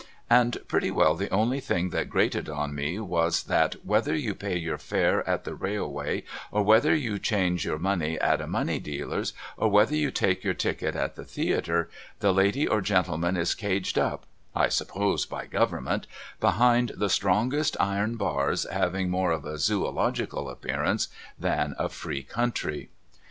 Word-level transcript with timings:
And 0.31 0.57
pretty 0.67 0.89
well 0.89 1.13
the 1.13 1.29
only 1.29 1.59
thing 1.59 1.91
that 1.91 2.09
grated 2.09 2.49
on 2.49 2.73
me 2.73 2.95
M'as 2.97 3.43
that 3.45 3.85
whether 3.85 4.15
you 4.15 4.33
pay 4.33 4.57
your 4.57 4.79
fare 4.79 5.23
at 5.29 5.43
the 5.43 5.53
railway 5.53 6.23
or 6.51 6.63
whether 6.63 6.95
you 6.95 7.19
change 7.19 7.65
your 7.65 7.77
money 7.77 8.19
at 8.19 8.41
a 8.41 8.47
money 8.47 8.79
dealer's 8.79 9.33
or 9.57 9.67
whether 9.69 9.95
you 9.95 10.09
take 10.09 10.43
your 10.43 10.55
ticket 10.55 10.95
at 10.95 11.15
the 11.15 11.23
theatre, 11.23 11.87
the 12.19 12.33
lady 12.33 12.67
or 12.67 12.81
gentleman 12.81 13.37
is 13.37 13.53
caged 13.53 13.99
up 13.99 14.25
(I 14.55 14.69
suppose 14.69 15.27
by 15.27 15.45
government) 15.45 16.07
behind 16.39 16.93
the 16.97 17.07
strongest 17.07 17.77
iron 17.79 18.15
bars 18.15 18.65
having 18.71 19.11
more 19.11 19.31
of 19.31 19.45
a 19.45 19.59
Zoological 19.59 20.49
appearance 20.49 21.09
than 21.37 21.75
a 21.77 21.89
free 21.89 22.23
country. 22.23 22.89